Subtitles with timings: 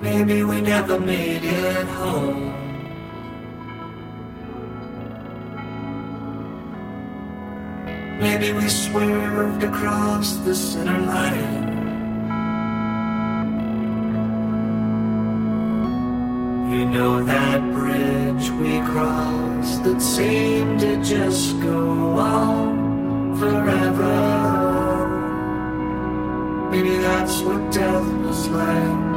[0.00, 2.54] Maybe we never made it home.
[8.20, 11.68] Maybe we swerved across the center line.
[16.72, 25.08] You know that bridge we crossed that seemed to just go on forever.
[26.70, 29.07] Maybe that's what death was like.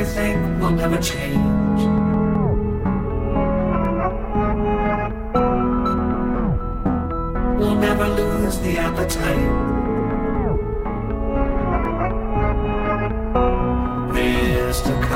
[0.00, 1.80] We'll never change.
[7.58, 9.50] We'll never lose the appetite.
[14.14, 15.09] There's to come.